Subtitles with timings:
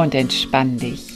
[0.00, 1.08] Und entspann dich.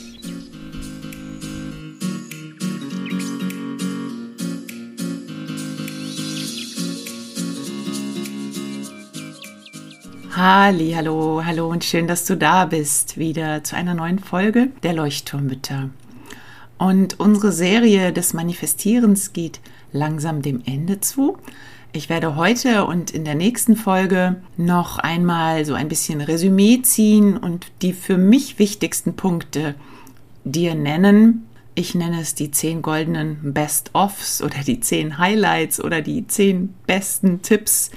[10.35, 14.93] Halli, hallo, hallo und schön, dass du da bist, wieder zu einer neuen Folge der
[14.93, 15.89] Leuchtturmütter.
[16.77, 19.61] Und unsere Serie des Manifestierens geht
[19.93, 21.39] langsam dem Ende zu.
[21.95, 27.37] Ich werde heute und in der nächsten Folge noch einmal so ein bisschen Resümee ziehen
[27.37, 29.75] und die für mich wichtigsten Punkte
[30.43, 31.45] dir nennen.
[31.73, 37.41] Ich nenne es die zehn goldenen Best-Offs oder die zehn Highlights oder die zehn besten
[37.43, 37.91] Tipps,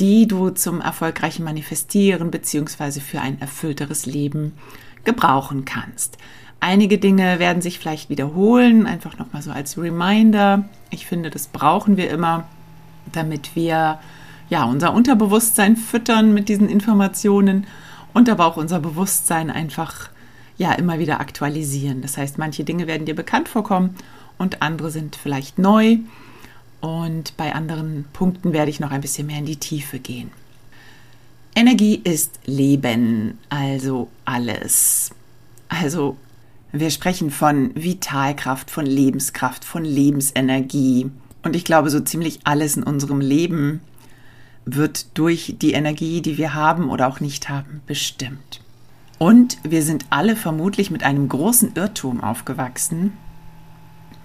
[0.00, 2.98] die du zum erfolgreichen Manifestieren bzw.
[2.98, 4.54] für ein erfüllteres Leben
[5.04, 6.18] gebrauchen kannst.
[6.58, 10.68] Einige Dinge werden sich vielleicht wiederholen, einfach nochmal so als Reminder.
[10.90, 12.48] Ich finde, das brauchen wir immer,
[13.12, 13.98] damit wir
[14.50, 17.66] ja unser Unterbewusstsein füttern mit diesen Informationen
[18.14, 20.08] und aber auch unser Bewusstsein einfach
[20.56, 22.02] ja immer wieder aktualisieren.
[22.02, 23.94] Das heißt, manche Dinge werden dir bekannt vorkommen
[24.38, 25.98] und andere sind vielleicht neu
[26.80, 30.30] und bei anderen Punkten werde ich noch ein bisschen mehr in die Tiefe gehen.
[31.54, 35.10] Energie ist Leben, also alles.
[35.68, 36.16] Also
[36.70, 41.10] wir sprechen von Vitalkraft, von Lebenskraft, von Lebensenergie.
[41.42, 43.80] Und ich glaube, so ziemlich alles in unserem Leben
[44.64, 48.60] wird durch die Energie, die wir haben oder auch nicht haben, bestimmt.
[49.18, 53.12] Und wir sind alle vermutlich mit einem großen Irrtum aufgewachsen,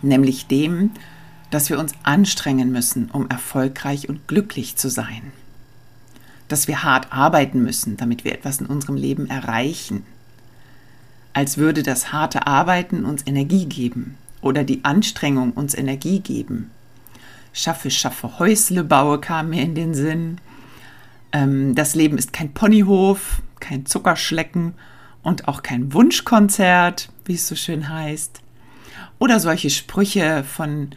[0.02, 0.92] nämlich dem,
[1.50, 5.32] dass wir uns anstrengen müssen, um erfolgreich und glücklich zu sein.
[6.48, 10.04] Dass wir hart arbeiten müssen, damit wir etwas in unserem Leben erreichen.
[11.32, 16.70] Als würde das harte Arbeiten uns Energie geben oder die Anstrengung uns Energie geben.
[17.54, 20.42] Schaffe, schaffe, Häusle baue kam mir in den Sinn.
[21.32, 24.74] Ähm, das Leben ist kein Ponyhof, kein Zuckerschlecken
[25.22, 28.42] und auch kein Wunschkonzert, wie es so schön heißt.
[29.20, 30.90] Oder solche Sprüche von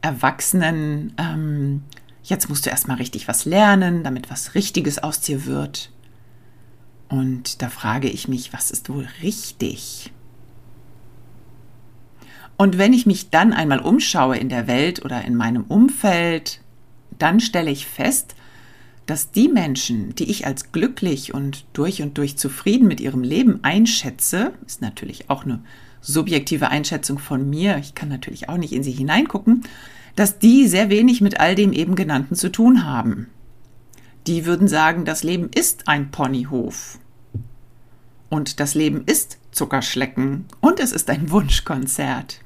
[0.00, 1.82] Erwachsenen, ähm,
[2.22, 5.90] jetzt musst du erstmal richtig was lernen, damit was Richtiges aus dir wird.
[7.08, 10.12] Und da frage ich mich, was ist wohl richtig?
[12.58, 16.60] Und wenn ich mich dann einmal umschaue in der Welt oder in meinem Umfeld,
[17.16, 18.34] dann stelle ich fest,
[19.06, 23.60] dass die Menschen, die ich als glücklich und durch und durch zufrieden mit ihrem Leben
[23.62, 25.60] einschätze, ist natürlich auch eine
[26.00, 29.62] subjektive Einschätzung von mir, ich kann natürlich auch nicht in sie hineingucken,
[30.16, 33.28] dass die sehr wenig mit all dem eben genannten zu tun haben.
[34.26, 36.98] Die würden sagen, das Leben ist ein Ponyhof.
[38.28, 42.40] Und das Leben ist Zuckerschlecken und es ist ein Wunschkonzert.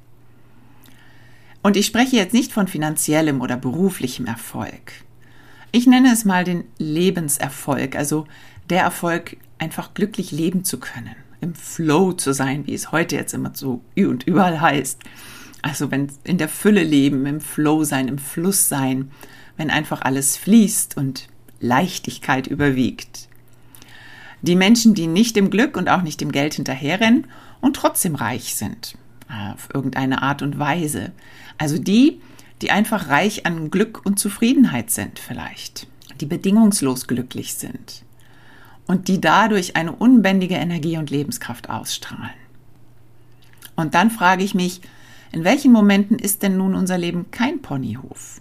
[1.63, 4.93] Und ich spreche jetzt nicht von finanziellem oder beruflichem Erfolg.
[5.71, 8.27] Ich nenne es mal den Lebenserfolg, also
[8.69, 13.35] der Erfolg, einfach glücklich leben zu können im Flow zu sein, wie es heute jetzt
[13.35, 15.01] immer so und überall heißt.
[15.61, 19.11] Also wenn in der Fülle leben, im Flow sein, im Fluss sein,
[19.57, 21.29] wenn einfach alles fließt und
[21.61, 23.29] Leichtigkeit überwiegt.
[24.41, 27.27] Die Menschen, die nicht im Glück und auch nicht dem Geld hinterherrennen
[27.61, 28.97] und trotzdem reich sind,
[29.33, 31.13] auf irgendeine Art und Weise.
[31.59, 32.21] Also die,
[32.61, 35.87] die einfach reich an Glück und Zufriedenheit sind vielleicht,
[36.21, 38.05] die bedingungslos glücklich sind
[38.87, 42.31] und die dadurch eine unbändige Energie und Lebenskraft ausstrahlen.
[43.75, 44.81] Und dann frage ich mich,
[45.33, 48.41] in welchen Momenten ist denn nun unser Leben kein Ponyhof?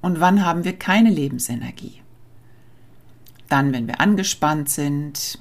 [0.00, 2.00] Und wann haben wir keine Lebensenergie?
[3.48, 5.38] Dann, wenn wir angespannt sind,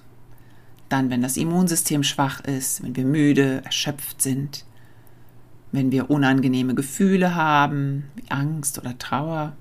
[0.88, 4.65] dann, wenn das Immunsystem schwach ist, wenn wir müde, erschöpft sind,
[5.72, 9.56] wenn wir unangenehme Gefühle haben, wie Angst oder Trauer.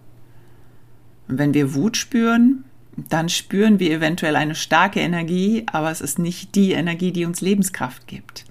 [1.29, 2.65] Und wenn wir Wut spüren,
[2.97, 7.41] dann spüren wir eventuell eine starke Energie, aber es ist nicht die Energie, die uns
[7.41, 8.45] Lebenskraft gibt.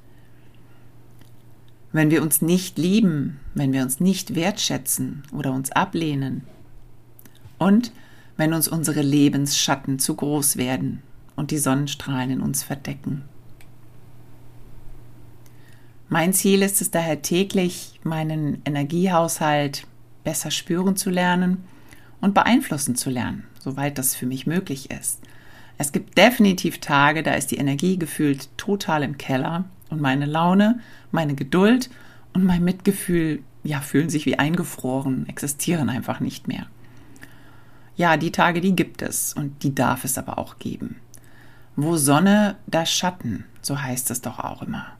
[1.91, 6.43] Wenn wir uns nicht lieben, wenn wir uns nicht wertschätzen oder uns ablehnen
[7.57, 7.91] und
[8.37, 11.01] wenn uns unsere Lebensschatten zu groß werden
[11.35, 13.23] und die Sonnenstrahlen in uns verdecken.
[16.07, 19.87] Mein Ziel ist es daher täglich, meinen Energiehaushalt
[20.23, 21.63] besser spüren zu lernen
[22.21, 25.19] und beeinflussen zu lernen, soweit das für mich möglich ist.
[25.77, 30.79] Es gibt definitiv Tage, da ist die Energie gefühlt total im Keller und meine Laune,
[31.11, 31.89] meine Geduld
[32.33, 36.67] und mein Mitgefühl, ja, fühlen sich wie eingefroren, existieren einfach nicht mehr.
[37.95, 40.97] Ja, die Tage, die gibt es und die darf es aber auch geben.
[41.75, 44.94] Wo Sonne, da Schatten, so heißt es doch auch immer.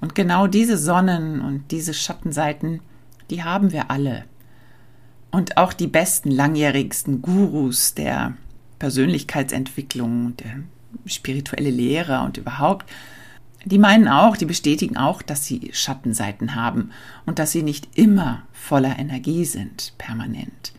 [0.00, 2.80] Und genau diese Sonnen und diese Schattenseiten,
[3.30, 4.24] die haben wir alle.
[5.30, 8.34] Und auch die besten, langjährigsten Gurus der
[8.78, 10.60] Persönlichkeitsentwicklung, der
[11.04, 12.86] spirituelle Lehrer und überhaupt,
[13.64, 16.90] die meinen auch, die bestätigen auch, dass sie Schattenseiten haben
[17.26, 20.72] und dass sie nicht immer voller Energie sind, permanent.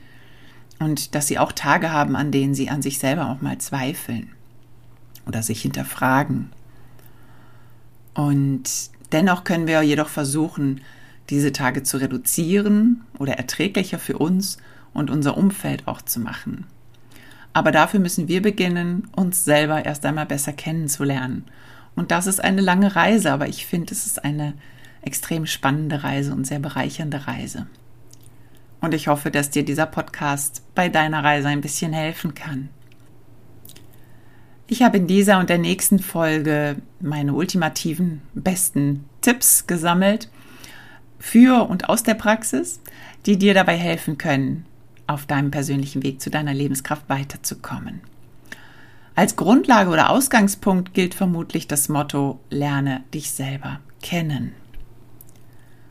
[0.80, 4.31] Und dass sie auch Tage haben, an denen sie an sich selber auch mal zweifeln
[5.27, 6.51] oder sich hinterfragen.
[8.13, 8.69] Und
[9.11, 10.81] dennoch können wir jedoch versuchen,
[11.29, 14.57] diese Tage zu reduzieren oder erträglicher für uns
[14.94, 16.65] und unser Umfeld auch zu machen.
[17.53, 21.45] Aber dafür müssen wir beginnen, uns selber erst einmal besser kennenzulernen.
[21.95, 24.53] Und das ist eine lange Reise, aber ich finde, es ist eine
[25.01, 27.67] extrem spannende Reise und sehr bereichernde Reise.
[28.81, 32.69] Und ich hoffe, dass dir dieser Podcast bei deiner Reise ein bisschen helfen kann.
[34.71, 40.30] Ich habe in dieser und der nächsten Folge meine ultimativen besten Tipps gesammelt
[41.18, 42.80] für und aus der Praxis,
[43.25, 44.68] die dir dabei helfen können,
[45.07, 48.01] auf deinem persönlichen Weg zu deiner Lebenskraft weiterzukommen.
[49.16, 54.51] Als Grundlage oder Ausgangspunkt gilt vermutlich das Motto Lerne dich selber kennen.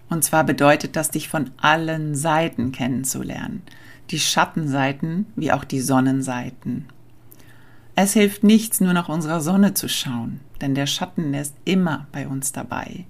[0.09, 3.63] Und zwar bedeutet das, dich von allen Seiten kennenzulernen.
[4.13, 6.87] Die Schattenseiten wie auch die Sonnenseiten.
[8.01, 12.29] Es hilft nichts, nur nach unserer Sonne zu schauen, denn der Schatten ist immer bei
[12.29, 13.07] uns dabei.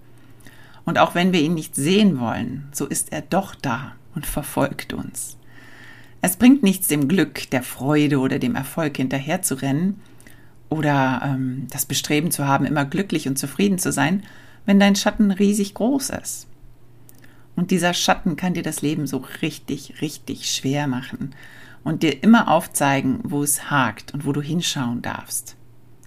[0.86, 4.94] Und auch wenn wir ihn nicht sehen wollen, so ist er doch da und verfolgt
[4.94, 5.36] uns.
[6.22, 10.00] Es bringt nichts, dem Glück, der Freude oder dem Erfolg hinterherzurennen
[10.70, 14.22] oder ähm, das Bestreben zu haben, immer glücklich und zufrieden zu sein,
[14.64, 16.46] wenn dein Schatten riesig groß ist.
[17.56, 21.34] Und dieser Schatten kann dir das Leben so richtig, richtig schwer machen
[21.84, 25.56] und dir immer aufzeigen, wo es hakt und wo du hinschauen darfst.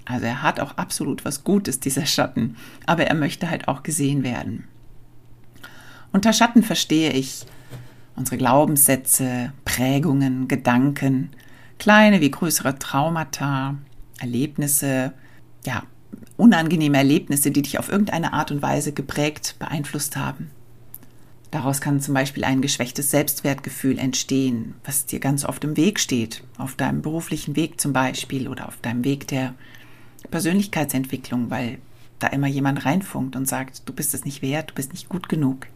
[0.06, 4.24] Also er hat auch absolut was Gutes, dieser Schatten, aber er möchte halt auch gesehen
[4.24, 4.66] werden.
[6.12, 7.46] Unter Schatten verstehe ich
[8.16, 11.30] unsere Glaubenssätze, Prägungen, Gedanken,
[11.80, 13.76] kleine wie größere Traumata,
[14.20, 15.14] Erlebnisse,
[15.66, 15.84] ja,
[16.38, 20.52] unangenehme Erlebnisse, die dich auf irgendeine Art und Weise geprägt, beeinflusst haben.
[21.51, 26.44] Daraus kann zum Beispiel ein geschwächtes Selbstwertgefühl entstehen, was dir ganz oft im Weg steht,
[26.57, 29.53] auf deinem beruflichen Weg zum Beispiel oder auf deinem Weg der
[30.31, 31.80] Persönlichkeitsentwicklung, weil
[32.19, 35.27] da immer jemand reinfunkt und sagt, du bist es nicht wert, du bist nicht gut
[35.27, 35.68] genug.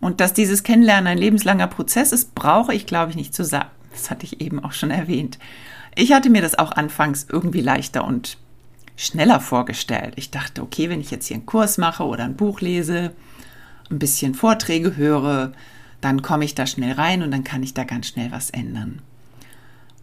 [0.00, 3.70] Und dass dieses Kennenlernen ein lebenslanger Prozess ist, brauche ich, glaube ich, nicht zu sagen.
[3.92, 5.38] Das hatte ich eben auch schon erwähnt.
[5.94, 8.36] Ich hatte mir das auch anfangs irgendwie leichter und
[8.96, 10.14] schneller vorgestellt.
[10.16, 13.12] Ich dachte, okay, wenn ich jetzt hier einen Kurs mache oder ein Buch lese,
[13.90, 15.52] ein bisschen Vorträge höre,
[16.00, 19.00] dann komme ich da schnell rein und dann kann ich da ganz schnell was ändern.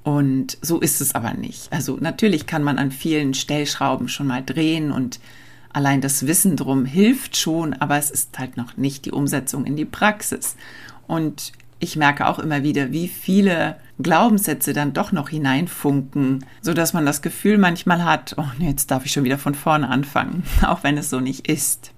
[0.03, 1.71] Und so ist es aber nicht.
[1.71, 5.19] Also natürlich kann man an vielen Stellschrauben schon mal drehen und
[5.71, 9.75] allein das Wissen drum hilft schon, aber es ist halt noch nicht die Umsetzung in
[9.75, 10.57] die Praxis.
[11.07, 16.94] Und ich merke auch immer wieder, wie viele Glaubenssätze dann doch noch hineinfunken, so dass
[16.94, 20.83] man das Gefühl manchmal hat, oh, jetzt darf ich schon wieder von vorne anfangen, auch
[20.83, 21.93] wenn es so nicht ist.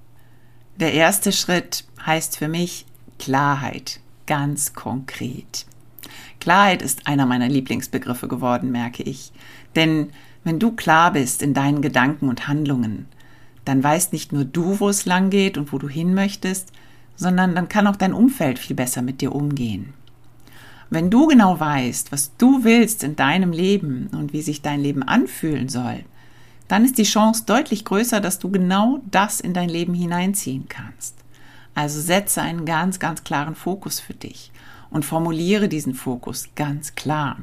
[0.77, 2.85] Der erste Schritt heißt für mich
[3.17, 5.65] Klarheit, ganz konkret.
[6.41, 9.31] Klarheit ist einer meiner Lieblingsbegriffe geworden, merke ich.
[9.77, 10.09] Denn
[10.43, 13.07] wenn du klar bist in deinen Gedanken und Handlungen,
[13.63, 16.73] dann weißt nicht nur du, wo es lang geht und wo du hin möchtest,
[17.15, 19.93] sondern dann kann auch dein Umfeld viel besser mit dir umgehen.
[20.89, 25.03] Wenn du genau weißt, was du willst in deinem Leben und wie sich dein Leben
[25.03, 26.03] anfühlen soll,
[26.67, 31.15] dann ist die Chance deutlich größer, dass du genau das in dein Leben hineinziehen kannst.
[31.75, 34.51] Also setze einen ganz, ganz klaren Fokus für dich
[34.89, 37.37] und formuliere diesen Fokus ganz klar.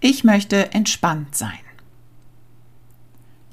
[0.00, 1.58] Ich möchte entspannt sein.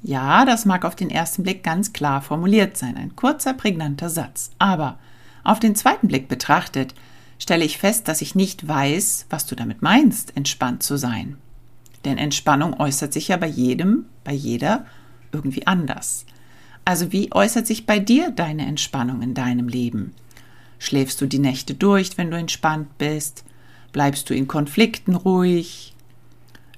[0.02, 4.52] Ja, das mag auf den ersten Blick ganz klar formuliert sein, ein kurzer, prägnanter Satz.
[4.58, 4.98] Aber
[5.42, 6.94] auf den zweiten Blick betrachtet,
[7.40, 11.38] stelle ich fest, dass ich nicht weiß, was du damit meinst, entspannt zu sein.
[12.06, 14.86] Denn Entspannung äußert sich ja bei jedem, bei jeder
[15.32, 16.24] irgendwie anders.
[16.84, 20.14] Also wie äußert sich bei dir deine Entspannung in deinem Leben?
[20.78, 23.44] Schläfst du die Nächte durch, wenn du entspannt bist?
[23.90, 25.96] Bleibst du in Konflikten ruhig?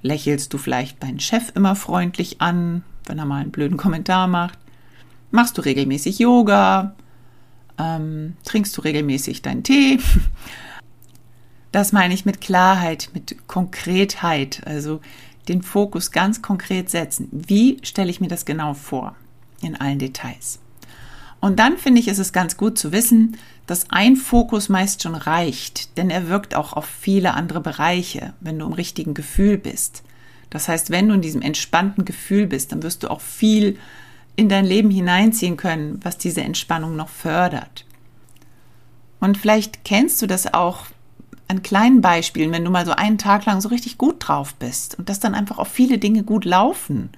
[0.01, 4.59] Lächelst du vielleicht deinen Chef immer freundlich an, wenn er mal einen blöden Kommentar macht?
[5.31, 6.95] Machst du regelmäßig Yoga?
[7.77, 9.99] Ähm, trinkst du regelmäßig deinen Tee?
[11.73, 14.63] Das meine ich mit Klarheit, mit Konkretheit.
[14.67, 15.01] Also
[15.49, 17.29] den Fokus ganz konkret setzen.
[17.33, 19.17] Wie stelle ich mir das genau vor?
[19.63, 20.61] In allen Details.
[21.41, 25.15] Und dann finde ich, ist es ganz gut zu wissen, dass ein Fokus meist schon
[25.15, 30.03] reicht, denn er wirkt auch auf viele andere Bereiche, wenn du im richtigen Gefühl bist.
[30.51, 33.79] Das heißt, wenn du in diesem entspannten Gefühl bist, dann wirst du auch viel
[34.37, 37.85] in dein Leben hineinziehen können, was diese Entspannung noch fördert.
[39.21, 40.87] Und vielleicht kennst du das auch
[41.49, 44.99] an kleinen Beispielen, wenn du mal so einen Tag lang so richtig gut drauf bist
[44.99, 47.11] und dass dann einfach auch viele Dinge gut laufen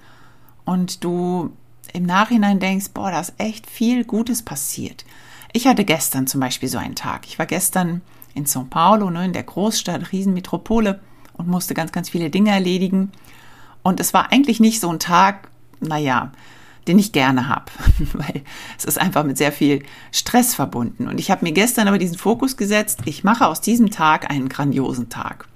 [0.63, 1.51] und du
[1.93, 5.05] im Nachhinein denkst, boah, da ist echt viel Gutes passiert.
[5.51, 7.27] Ich hatte gestern zum Beispiel so einen Tag.
[7.27, 8.01] Ich war gestern
[8.33, 11.01] in São Paulo, ne, in der Großstadt, Riesenmetropole
[11.33, 13.11] und musste ganz, ganz viele Dinge erledigen.
[13.83, 15.49] Und es war eigentlich nicht so ein Tag,
[15.81, 16.31] naja,
[16.87, 17.65] den ich gerne habe,
[18.13, 18.41] weil
[18.77, 21.07] es ist einfach mit sehr viel Stress verbunden.
[21.07, 24.49] Und ich habe mir gestern aber diesen Fokus gesetzt, ich mache aus diesem Tag einen
[24.49, 25.47] grandiosen Tag.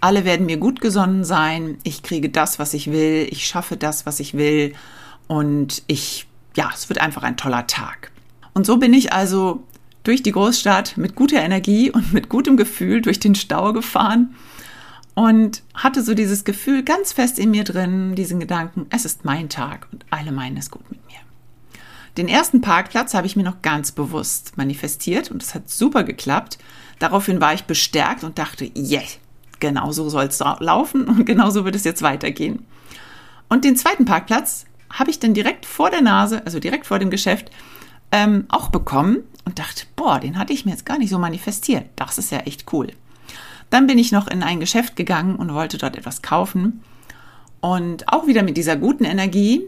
[0.00, 4.06] Alle werden mir gut gesonnen sein, ich kriege das, was ich will, ich schaffe das,
[4.06, 4.74] was ich will
[5.26, 8.12] und ich, ja, es wird einfach ein toller Tag.
[8.54, 9.64] Und so bin ich also
[10.04, 14.34] durch die Großstadt mit guter Energie und mit gutem Gefühl durch den Stau gefahren
[15.16, 19.48] und hatte so dieses Gefühl ganz fest in mir drin, diesen Gedanken, es ist mein
[19.48, 21.16] Tag und alle meinen es gut mit mir.
[22.18, 26.58] Den ersten Parkplatz habe ich mir noch ganz bewusst manifestiert und es hat super geklappt.
[26.98, 29.18] Daraufhin war ich bestärkt und dachte, yes,
[29.58, 32.66] genau so soll es laufen und genau so wird es jetzt weitergehen.
[33.48, 37.08] Und den zweiten Parkplatz habe ich dann direkt vor der Nase, also direkt vor dem
[37.08, 37.50] Geschäft,
[38.12, 41.86] ähm, auch bekommen und dachte, boah, den hatte ich mir jetzt gar nicht so manifestiert.
[41.96, 42.88] Das ist ja echt cool.
[43.70, 46.82] Dann bin ich noch in ein Geschäft gegangen und wollte dort etwas kaufen.
[47.60, 49.62] Und auch wieder mit dieser guten Energie.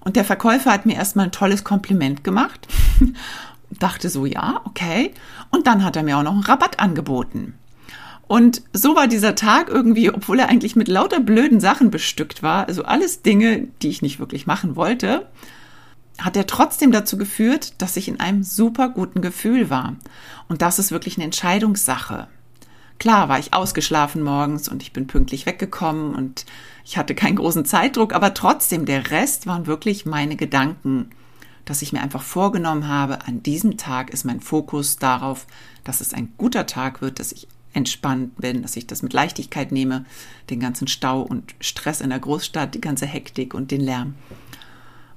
[0.00, 2.66] Und der Verkäufer hat mir erstmal ein tolles Kompliment gemacht.
[3.70, 5.12] Dachte so, ja, okay.
[5.50, 7.54] Und dann hat er mir auch noch einen Rabatt angeboten.
[8.28, 12.66] Und so war dieser Tag irgendwie, obwohl er eigentlich mit lauter blöden Sachen bestückt war,
[12.66, 15.28] also alles Dinge, die ich nicht wirklich machen wollte,
[16.18, 19.96] hat er trotzdem dazu geführt, dass ich in einem super guten Gefühl war.
[20.48, 22.26] Und das ist wirklich eine Entscheidungssache.
[22.98, 26.46] Klar war ich ausgeschlafen morgens und ich bin pünktlich weggekommen und
[26.84, 31.10] ich hatte keinen großen Zeitdruck, aber trotzdem, der Rest waren wirklich meine Gedanken,
[31.64, 35.46] dass ich mir einfach vorgenommen habe, an diesem Tag ist mein Fokus darauf,
[35.84, 39.70] dass es ein guter Tag wird, dass ich entspannt bin, dass ich das mit Leichtigkeit
[39.70, 40.06] nehme,
[40.48, 44.14] den ganzen Stau und Stress in der Großstadt, die ganze Hektik und den Lärm.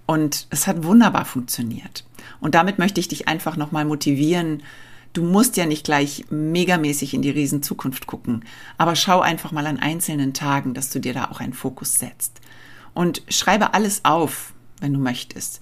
[0.05, 2.03] Und es hat wunderbar funktioniert.
[2.41, 4.63] Und damit möchte ich dich einfach nochmal motivieren,
[5.13, 8.45] Du musst ja nicht gleich megamäßig in die Riesenzukunft gucken,
[8.77, 12.39] aber schau einfach mal an einzelnen Tagen, dass du dir da auch einen Fokus setzt.
[12.93, 15.59] Und schreibe alles auf, wenn du möchtest,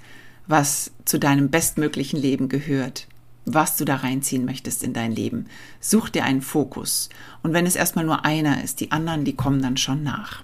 [0.48, 3.08] was zu deinem bestmöglichen Leben gehört,
[3.46, 5.46] was du da reinziehen möchtest in dein Leben.
[5.80, 7.10] Such dir einen Fokus.
[7.44, 10.44] Und wenn es erstmal nur einer ist, die anderen, die kommen dann schon nach.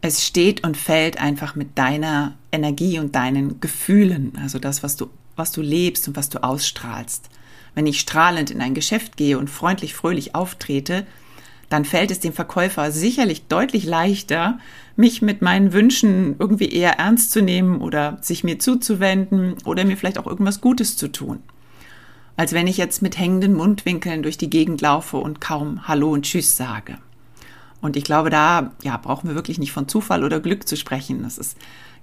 [0.00, 5.10] Es steht und fällt einfach mit deiner Energie und deinen Gefühlen, also das, was du,
[5.36, 7.28] was du lebst und was du ausstrahlst.
[7.74, 11.06] Wenn ich strahlend in ein Geschäft gehe und freundlich fröhlich auftrete,
[11.68, 14.58] dann fällt es dem Verkäufer sicherlich deutlich leichter,
[14.96, 19.96] mich mit meinen Wünschen irgendwie eher ernst zu nehmen oder sich mir zuzuwenden oder mir
[19.96, 21.40] vielleicht auch irgendwas Gutes zu tun.
[22.36, 26.22] Als wenn ich jetzt mit hängenden Mundwinkeln durch die Gegend laufe und kaum Hallo und
[26.24, 26.98] Tschüss sage.
[27.80, 31.22] Und ich glaube, da ja, brauchen wir wirklich nicht von Zufall oder Glück zu sprechen.
[31.22, 31.56] Das ist,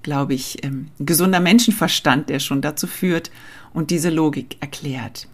[0.04, 3.32] glaube ich, ähm, gesunder Menschenverstand, der schon dazu führt
[3.74, 5.28] und diese Logik erklärt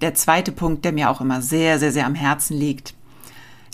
[0.00, 2.94] der zweite Punkt, der mir auch immer sehr, sehr, sehr am Herzen liegt.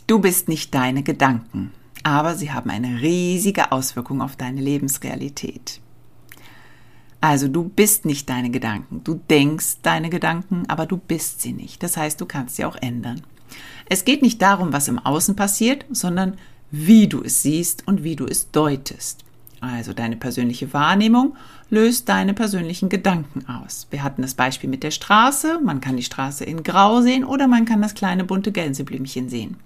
[0.07, 5.81] Du bist nicht deine Gedanken, aber sie haben eine riesige Auswirkung auf deine Lebensrealität.
[7.21, 9.05] Also du bist nicht deine Gedanken.
[9.05, 11.83] Du denkst deine Gedanken, aber du bist sie nicht.
[11.83, 13.23] Das heißt, du kannst sie auch ändern.
[13.89, 16.37] Es geht nicht darum, was im Außen passiert, sondern
[16.73, 19.25] wie du es siehst und wie du es deutest.
[19.63, 21.37] Also deine persönliche Wahrnehmung
[21.71, 23.87] löst deine persönlichen Gedanken aus.
[23.91, 25.61] Wir hatten das Beispiel mit der Straße.
[25.63, 29.57] Man kann die Straße in Grau sehen oder man kann das kleine bunte Gänseblümchen sehen.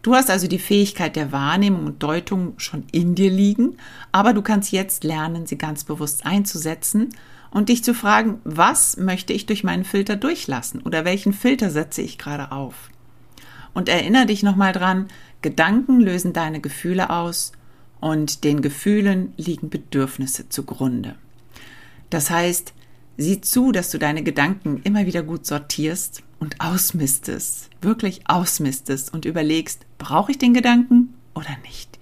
[0.00, 3.76] Du hast also die Fähigkeit der Wahrnehmung und Deutung schon in dir liegen,
[4.10, 7.10] aber du kannst jetzt lernen, sie ganz bewusst einzusetzen
[7.50, 12.00] und dich zu fragen, was möchte ich durch meinen Filter durchlassen oder welchen Filter setze
[12.00, 12.88] ich gerade auf?
[13.74, 15.08] Und erinnere dich nochmal dran,
[15.42, 17.52] Gedanken lösen deine Gefühle aus
[18.02, 21.14] und den Gefühlen liegen Bedürfnisse zugrunde.
[22.10, 22.74] Das heißt,
[23.16, 29.24] sieh zu, dass du deine Gedanken immer wieder gut sortierst und ausmistest, wirklich ausmistest und
[29.24, 32.00] überlegst, brauche ich den Gedanken oder nicht?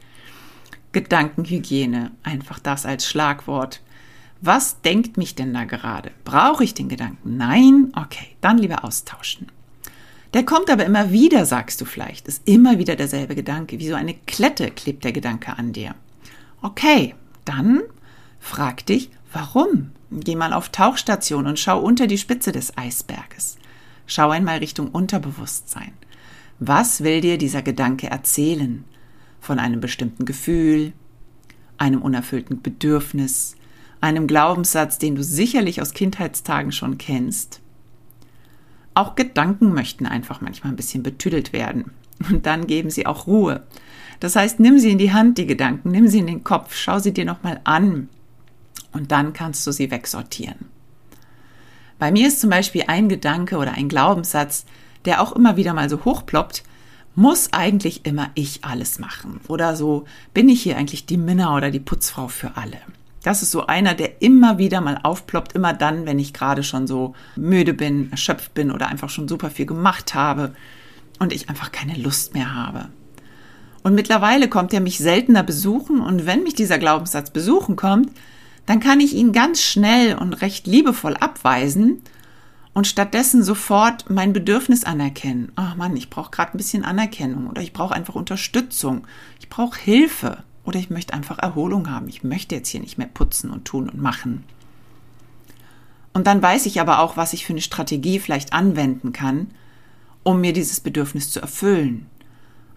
[0.92, 3.82] Gedankenhygiene, einfach das als Schlagwort.
[4.40, 6.12] Was denkt mich denn da gerade?
[6.24, 7.36] Brauche ich den Gedanken?
[7.36, 7.92] Nein?
[7.94, 9.48] Okay, dann lieber austauschen.
[10.32, 12.28] Der kommt aber immer wieder, sagst du vielleicht.
[12.28, 13.78] Ist immer wieder derselbe Gedanke.
[13.78, 15.94] Wie so eine Klette klebt der Gedanke an dir.
[16.62, 17.82] Okay, dann
[18.38, 19.90] frag dich, warum?
[20.10, 23.58] Geh mal auf Tauchstation und schau unter die Spitze des Eisberges.
[24.06, 25.92] Schau einmal Richtung Unterbewusstsein.
[26.58, 28.84] Was will dir dieser Gedanke erzählen?
[29.40, 30.92] Von einem bestimmten Gefühl,
[31.78, 33.56] einem unerfüllten Bedürfnis,
[34.00, 37.60] einem Glaubenssatz, den du sicherlich aus Kindheitstagen schon kennst.
[38.94, 41.92] Auch Gedanken möchten einfach manchmal ein bisschen betüdelt werden.
[42.28, 43.62] Und dann geben sie auch Ruhe.
[44.20, 46.98] Das heißt, nimm sie in die Hand, die Gedanken, nimm sie in den Kopf, schau
[46.98, 48.08] sie dir nochmal an
[48.92, 50.68] und dann kannst du sie wegsortieren.
[51.98, 54.66] Bei mir ist zum Beispiel ein Gedanke oder ein Glaubenssatz,
[55.06, 56.62] der auch immer wieder mal so hochploppt,
[57.14, 59.40] muss eigentlich immer ich alles machen?
[59.48, 62.78] Oder so, bin ich hier eigentlich die Minna oder die Putzfrau für alle?
[63.22, 66.86] Das ist so einer, der immer wieder mal aufploppt, immer dann, wenn ich gerade schon
[66.86, 70.54] so müde bin, erschöpft bin oder einfach schon super viel gemacht habe
[71.18, 72.88] und ich einfach keine Lust mehr habe.
[73.82, 78.10] Und mittlerweile kommt er mich seltener besuchen und wenn mich dieser Glaubenssatz besuchen kommt,
[78.66, 82.02] dann kann ich ihn ganz schnell und recht liebevoll abweisen
[82.72, 85.52] und stattdessen sofort mein Bedürfnis anerkennen.
[85.56, 89.06] Ach Mann, ich brauche gerade ein bisschen Anerkennung oder ich brauche einfach Unterstützung.
[89.40, 92.08] Ich brauche Hilfe oder ich möchte einfach Erholung haben.
[92.08, 94.44] Ich möchte jetzt hier nicht mehr putzen und tun und machen.
[96.12, 99.48] Und dann weiß ich aber auch, was ich für eine Strategie vielleicht anwenden kann,
[100.22, 102.06] um mir dieses Bedürfnis zu erfüllen.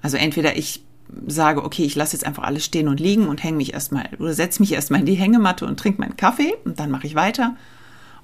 [0.01, 0.83] Also entweder ich
[1.27, 4.33] sage, okay, ich lasse jetzt einfach alles stehen und liegen und hänge mich erstmal oder
[4.33, 7.55] setze mich erstmal in die Hängematte und trinke meinen Kaffee und dann mache ich weiter.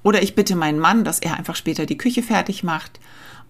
[0.02, 2.98] Oder ich bitte meinen Mann, dass er einfach später die Küche fertig macht.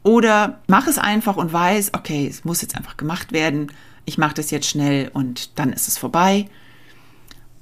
[0.02, 3.72] Oder mache es einfach und weiß, okay, es muss jetzt einfach gemacht werden.
[4.10, 6.48] Ich mache das jetzt schnell und dann ist es vorbei.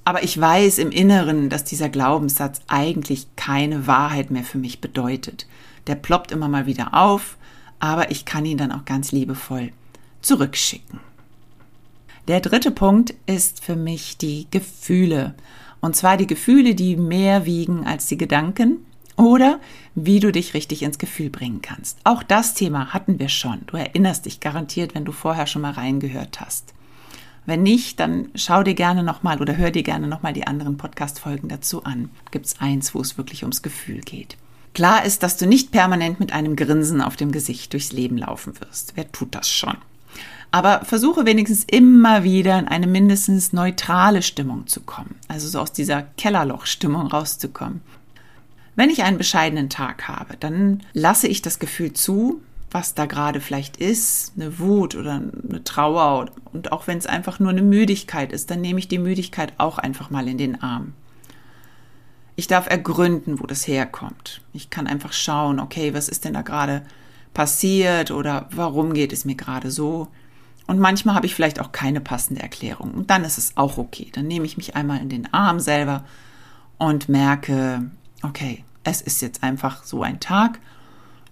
[0.06, 5.46] Aber ich weiß im Inneren, dass dieser Glaubenssatz eigentlich keine Wahrheit mehr für mich bedeutet.
[5.88, 7.36] Der ploppt immer mal wieder auf,
[7.80, 9.72] aber ich kann ihn dann auch ganz liebevoll
[10.22, 11.00] zurückschicken.
[12.28, 15.34] Der dritte Punkt ist für mich die Gefühle.
[15.82, 18.86] Und zwar die Gefühle, die mehr wiegen als die Gedanken
[19.18, 19.60] oder
[19.94, 21.98] wie du dich richtig ins Gefühl bringen kannst.
[22.04, 23.60] Auch das Thema hatten wir schon.
[23.66, 26.72] Du erinnerst dich garantiert, wenn du vorher schon mal reingehört hast.
[27.44, 31.48] Wenn nicht, dann schau dir gerne nochmal oder hör dir gerne nochmal die anderen Podcast-Folgen
[31.48, 32.10] dazu an.
[32.30, 34.36] Gibt es eins, wo es wirklich ums Gefühl geht.
[34.74, 38.60] Klar ist, dass du nicht permanent mit einem Grinsen auf dem Gesicht durchs Leben laufen
[38.60, 38.92] wirst.
[38.96, 39.78] Wer tut das schon?
[40.50, 45.16] Aber versuche wenigstens immer wieder in eine mindestens neutrale Stimmung zu kommen.
[45.26, 47.80] Also so aus dieser Kellerlochstimmung rauszukommen.
[48.78, 53.40] Wenn ich einen bescheidenen Tag habe, dann lasse ich das Gefühl zu, was da gerade
[53.40, 58.30] vielleicht ist, eine Wut oder eine Trauer und auch wenn es einfach nur eine Müdigkeit
[58.30, 60.92] ist, dann nehme ich die Müdigkeit auch einfach mal in den Arm.
[62.36, 64.42] Ich darf ergründen, wo das herkommt.
[64.52, 66.82] Ich kann einfach schauen, okay, was ist denn da gerade
[67.34, 70.06] passiert oder warum geht es mir gerade so?
[70.68, 72.92] Und manchmal habe ich vielleicht auch keine passende Erklärung.
[72.94, 74.12] Und dann ist es auch okay.
[74.12, 76.04] Dann nehme ich mich einmal in den Arm selber
[76.78, 77.90] und merke,
[78.22, 80.58] okay, es ist jetzt einfach so ein Tag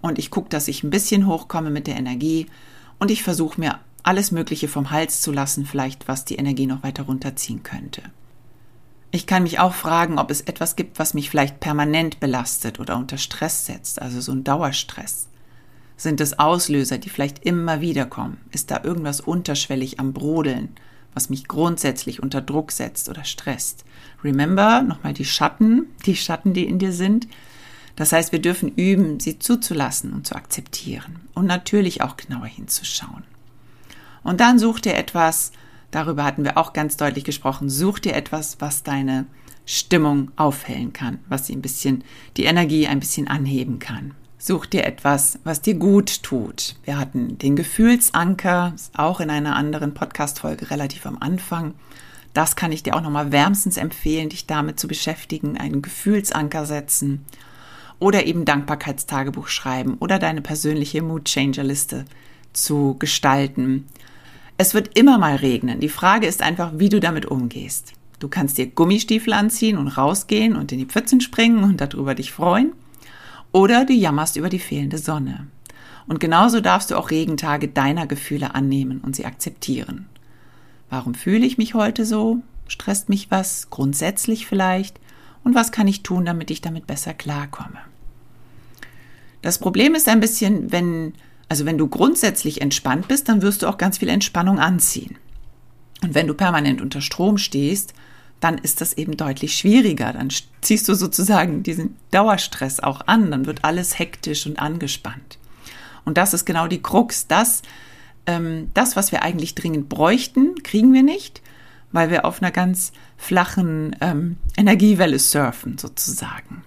[0.01, 2.47] und ich gucke, dass ich ein bisschen hochkomme mit der Energie
[2.99, 6.83] und ich versuche mir alles Mögliche vom Hals zu lassen, vielleicht was die Energie noch
[6.83, 8.01] weiter runterziehen könnte.
[9.11, 12.97] Ich kann mich auch fragen, ob es etwas gibt, was mich vielleicht permanent belastet oder
[12.97, 15.27] unter Stress setzt, also so ein Dauerstress.
[15.95, 18.37] Sind es Auslöser, die vielleicht immer wieder kommen?
[18.51, 20.75] Ist da irgendwas unterschwellig am Brodeln,
[21.13, 23.85] was mich grundsätzlich unter Druck setzt oder stresst?
[24.23, 27.27] Remember, nochmal die Schatten, die Schatten, die in dir sind.
[27.97, 33.23] Das heißt, wir dürfen üben, sie zuzulassen und zu akzeptieren und natürlich auch genauer hinzuschauen.
[34.23, 35.51] Und dann such dir etwas,
[35.89, 39.25] darüber hatten wir auch ganz deutlich gesprochen, such dir etwas, was deine
[39.65, 42.03] Stimmung aufhellen kann, was sie ein bisschen,
[42.37, 44.13] die Energie ein bisschen anheben kann.
[44.37, 46.75] Such dir etwas, was dir gut tut.
[46.83, 51.73] Wir hatten den Gefühlsanker, auch in einer anderen Podcast-Folge relativ am Anfang.
[52.35, 57.25] Das kann ich dir auch nochmal wärmstens empfehlen, dich damit zu beschäftigen, einen Gefühlsanker setzen
[57.99, 62.05] oder eben Dankbarkeitstagebuch schreiben oder deine persönliche Mood Changer Liste
[62.53, 63.85] zu gestalten.
[64.57, 65.79] Es wird immer mal regnen.
[65.79, 67.93] Die Frage ist einfach, wie du damit umgehst.
[68.19, 72.31] Du kannst dir Gummistiefel anziehen und rausgehen und in die Pfützen springen und darüber dich
[72.31, 72.73] freuen.
[73.51, 75.47] Oder du jammerst über die fehlende Sonne.
[76.07, 80.07] Und genauso darfst du auch Regentage deiner Gefühle annehmen und sie akzeptieren.
[80.89, 82.39] Warum fühle ich mich heute so?
[82.67, 84.99] Stresst mich was grundsätzlich vielleicht?
[85.47, 87.79] Und was kann ich tun, damit ich damit besser klarkomme?
[89.41, 91.13] Das Problem ist ein bisschen, wenn,
[91.47, 95.15] also wenn du grundsätzlich entspannt bist, dann wirst du auch ganz viel Entspannung anziehen.
[96.03, 97.93] Und wenn du permanent unter Strom stehst,
[98.41, 100.11] dann ist das eben deutlich schwieriger.
[100.11, 100.27] Dann
[100.59, 105.37] ziehst du sozusagen diesen Dauerstress auch an, dann wird alles hektisch und angespannt.
[106.03, 107.27] Und das ist genau die Krux.
[107.27, 107.61] Das,
[108.25, 111.41] ähm, das, was wir eigentlich dringend bräuchten, kriegen wir nicht,
[111.91, 116.63] weil wir auf einer ganz flachen ähm, Energiewelle surfen, sozusagen.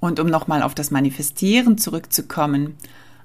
[0.00, 2.76] Und um nochmal auf das Manifestieren zurückzukommen,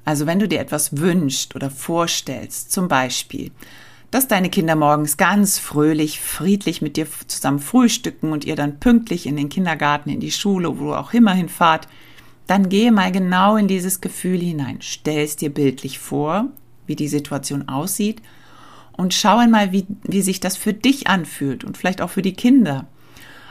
[0.06, 3.52] also wenn du dir etwas wünschst oder vorstellst, zum Beispiel,
[4.12, 9.26] dass deine Kinder morgens ganz fröhlich, friedlich mit dir zusammen frühstücken und ihr dann pünktlich
[9.26, 11.88] in den Kindergarten, in die Schule, wo du auch immer hinfahrt,
[12.46, 14.78] dann gehe mal genau in dieses Gefühl hinein.
[14.82, 16.46] Stell es dir bildlich vor,
[16.86, 18.22] wie die Situation aussieht
[19.04, 22.34] und schau einmal, wie, wie sich das für dich anfühlt und vielleicht auch für die
[22.34, 22.88] Kinder.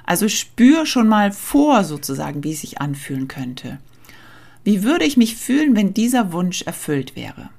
[0.07, 3.79] Also spür schon mal vor sozusagen, wie es sich anfühlen könnte.
[4.65, 7.51] Wie würde ich mich fühlen, wenn dieser Wunsch erfüllt wäre?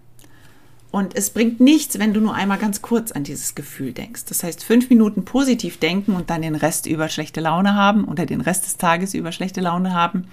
[0.89, 4.25] Und es bringt nichts, wenn du nur einmal ganz kurz an dieses Gefühl denkst.
[4.25, 8.25] Das heißt, fünf Minuten positiv denken und dann den Rest über schlechte Laune haben oder
[8.25, 10.25] den Rest des Tages über schlechte Laune haben,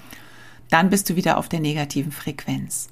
[0.71, 2.89] dann bist du wieder auf der negativen Frequenz.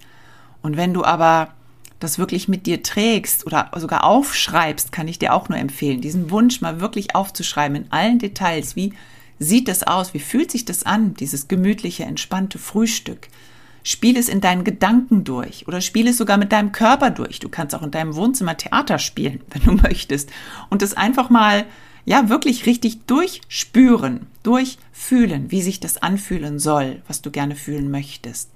[0.60, 1.54] Und wenn du aber
[1.98, 6.30] das wirklich mit dir trägst oder sogar aufschreibst, kann ich dir auch nur empfehlen, diesen
[6.30, 8.76] Wunsch mal wirklich aufzuschreiben in allen Details.
[8.76, 8.92] Wie
[9.38, 10.14] sieht das aus?
[10.14, 13.28] Wie fühlt sich das an, dieses gemütliche, entspannte Frühstück?
[13.82, 17.38] Spiel es in deinen Gedanken durch oder spiel es sogar mit deinem Körper durch.
[17.38, 20.30] Du kannst auch in deinem Wohnzimmer Theater spielen, wenn du möchtest.
[20.68, 21.64] Und es einfach mal,
[22.04, 28.50] ja, wirklich richtig durchspüren, durchfühlen, wie sich das anfühlen soll, was du gerne fühlen möchtest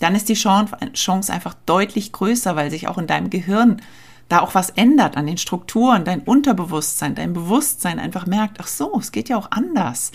[0.00, 3.80] dann ist die Chance einfach deutlich größer, weil sich auch in deinem Gehirn
[4.28, 8.98] da auch was ändert an den Strukturen, dein Unterbewusstsein, dein Bewusstsein einfach merkt, ach so,
[8.98, 10.12] es geht ja auch anders.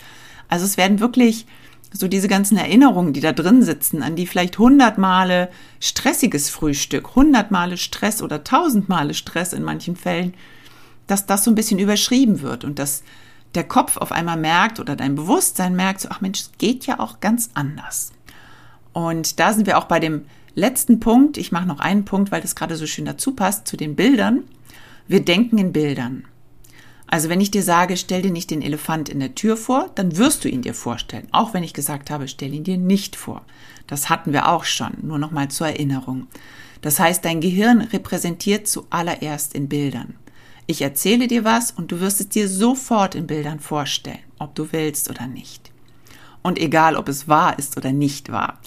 [0.47, 1.45] Also es werden wirklich
[1.91, 7.15] so diese ganzen Erinnerungen, die da drin sitzen, an die vielleicht hundert Male stressiges Frühstück,
[7.15, 10.33] hundert Male Stress oder tausend Male Stress in manchen Fällen,
[11.07, 13.03] dass das so ein bisschen überschrieben wird und dass
[13.53, 16.99] der Kopf auf einmal merkt oder dein Bewusstsein merkt, so, ach Mensch, es geht ja
[16.99, 18.11] auch ganz anders.
[18.95, 20.23] Und da sind wir auch bei dem
[20.55, 21.37] letzten Punkt.
[21.37, 24.45] Ich mache noch einen Punkt, weil das gerade so schön dazu passt, zu den Bildern.
[25.05, 26.23] Wir denken in Bildern.
[27.05, 30.15] Also wenn ich dir sage, stell dir nicht den Elefant in der Tür vor, dann
[30.15, 31.27] wirst du ihn dir vorstellen.
[31.33, 33.45] Auch wenn ich gesagt habe, stell ihn dir nicht vor.
[33.85, 36.27] Das hatten wir auch schon, nur noch mal zur Erinnerung.
[36.81, 40.15] Das heißt, dein Gehirn repräsentiert zuallererst in Bildern.
[40.67, 44.71] Ich erzähle dir was und du wirst es dir sofort in Bildern vorstellen, ob du
[44.71, 45.74] willst oder nicht.
[46.45, 48.59] Und egal, ob es wahr ist oder nicht wahr.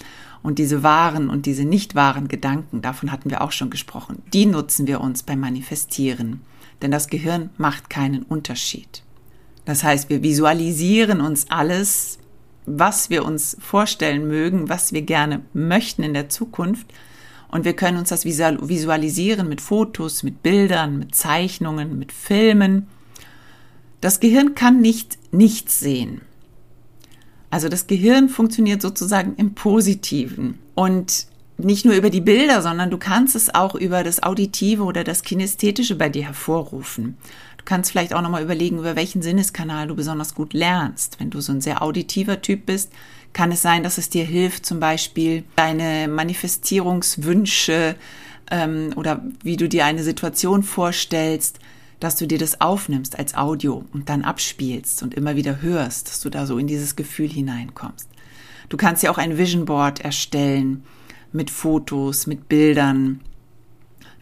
[0.43, 4.45] Und diese wahren und diese nicht wahren Gedanken, davon hatten wir auch schon gesprochen, die
[4.45, 6.41] nutzen wir uns beim Manifestieren.
[6.81, 9.01] Denn das Gehirn macht keinen Unterschied.
[9.63, 12.19] Das heißt, wir visualisieren uns alles,
[12.65, 16.87] was wir uns vorstellen mögen, was wir gerne möchten in der Zukunft.
[17.47, 22.87] Und wir können uns das visualisieren mit Fotos, mit Bildern, mit Zeichnungen, mit Filmen.
[24.01, 26.19] Das Gehirn kann nicht nichts sehen.
[27.49, 30.59] Also das Gehirn funktioniert sozusagen im Positiven.
[30.75, 35.03] Und nicht nur über die Bilder, sondern du kannst es auch über das Auditive oder
[35.03, 37.17] das Kinästhetische bei dir hervorrufen.
[37.57, 41.19] Du kannst vielleicht auch nochmal überlegen, über welchen Sinneskanal du besonders gut lernst.
[41.19, 42.91] Wenn du so ein sehr auditiver Typ bist,
[43.33, 47.95] kann es sein, dass es dir hilft, zum Beispiel deine Manifestierungswünsche
[48.49, 51.59] ähm, oder wie du dir eine Situation vorstellst,
[51.99, 56.21] dass du dir das aufnimmst als Audio und dann abspielst und immer wieder hörst, dass
[56.21, 58.07] du da so in dieses Gefühl hineinkommst.
[58.69, 60.83] Du kannst ja auch ein Vision Board erstellen
[61.31, 63.21] mit Fotos, mit Bildern,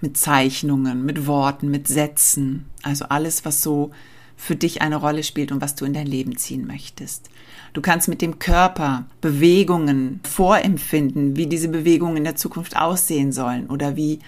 [0.02, 3.92] mit Zeichnungen, mit Worten, mit Sätzen, also alles, was so
[4.36, 7.30] für dich eine Rolle spielt und was du in dein Leben ziehen möchtest.
[7.74, 13.68] Du kannst mit dem Körper Bewegungen vorempfinden, wie diese Bewegungen in der Zukunft aussehen sollen
[13.68, 14.20] oder wie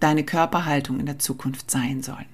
[0.00, 2.26] deine Körperhaltung in der Zukunft sein soll.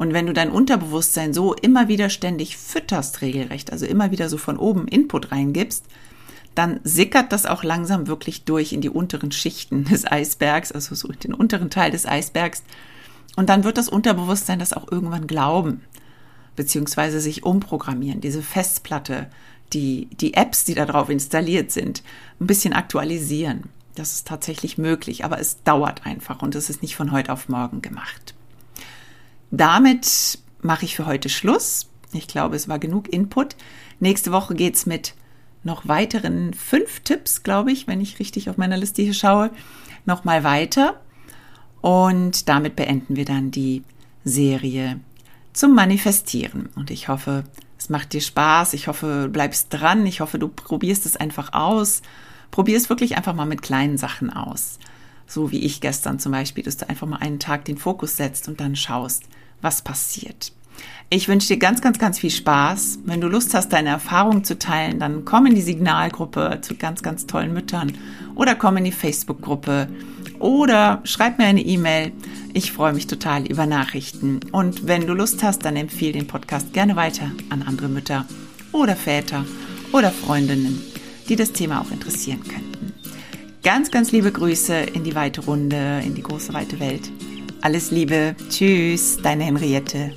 [0.00, 4.38] Und wenn du dein Unterbewusstsein so immer wieder ständig fütterst, regelrecht, also immer wieder so
[4.38, 5.84] von oben Input reingibst,
[6.54, 11.08] dann sickert das auch langsam wirklich durch in die unteren Schichten des Eisbergs, also so
[11.08, 12.62] in den unteren Teil des Eisbergs.
[13.36, 15.82] Und dann wird das Unterbewusstsein das auch irgendwann glauben,
[16.56, 19.28] beziehungsweise sich umprogrammieren, diese Festplatte,
[19.74, 22.02] die, die Apps, die da drauf installiert sind,
[22.40, 23.64] ein bisschen aktualisieren.
[23.96, 27.50] Das ist tatsächlich möglich, aber es dauert einfach und es ist nicht von heute auf
[27.50, 28.34] morgen gemacht.
[29.50, 31.88] Damit mache ich für heute Schluss.
[32.12, 33.56] Ich glaube, es war genug Input.
[33.98, 35.14] Nächste Woche geht's mit
[35.62, 39.50] noch weiteren fünf Tipps, glaube ich, wenn ich richtig auf meiner Liste hier schaue,
[40.06, 41.00] nochmal weiter.
[41.80, 43.82] Und damit beenden wir dann die
[44.24, 45.00] Serie
[45.52, 46.68] zum Manifestieren.
[46.76, 47.44] Und ich hoffe,
[47.78, 48.74] es macht dir Spaß.
[48.74, 50.06] Ich hoffe, du bleibst dran.
[50.06, 52.02] Ich hoffe, du probierst es einfach aus.
[52.50, 54.78] Probier es wirklich einfach mal mit kleinen Sachen aus.
[55.26, 58.48] So wie ich gestern zum Beispiel, dass du einfach mal einen Tag den Fokus setzt
[58.48, 59.24] und dann schaust,
[59.62, 60.52] was passiert.
[61.12, 63.00] Ich wünsche dir ganz, ganz, ganz viel Spaß.
[63.04, 67.02] Wenn du Lust hast, deine Erfahrungen zu teilen, dann komm in die Signalgruppe zu ganz,
[67.02, 67.92] ganz tollen Müttern
[68.36, 69.88] oder komm in die Facebook-Gruppe
[70.38, 72.12] oder schreib mir eine E-Mail.
[72.54, 74.38] Ich freue mich total über Nachrichten.
[74.52, 78.24] Und wenn du Lust hast, dann empfehle den Podcast gerne weiter an andere Mütter
[78.70, 79.44] oder Väter
[79.92, 80.80] oder Freundinnen,
[81.28, 82.92] die das Thema auch interessieren könnten.
[83.64, 87.10] Ganz, ganz liebe Grüße in die weite Runde, in die große weite Welt.
[87.62, 88.34] Alles Liebe.
[88.48, 90.12] Tschüss, deine Henriette.